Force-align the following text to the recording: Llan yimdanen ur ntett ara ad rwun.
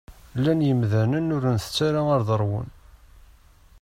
Llan 0.37 0.59
yimdanen 0.65 1.33
ur 1.35 1.43
ntett 1.55 1.77
ara 1.87 2.01
ad 2.15 2.27
rwun. 2.41 2.67